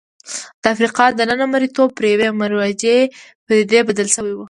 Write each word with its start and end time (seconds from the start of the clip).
د 0.61 0.63
افریقا 0.73 1.05
دننه 1.17 1.45
مریتوب 1.53 1.89
پر 1.97 2.03
یوې 2.13 2.29
مروجې 2.39 2.97
پدیدې 3.45 3.79
بدل 3.89 4.07
شوی 4.15 4.33
و. 4.35 4.39